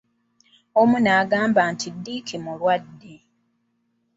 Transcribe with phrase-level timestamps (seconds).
[0.81, 3.15] Omu n'agamba nti Dick mulwadde.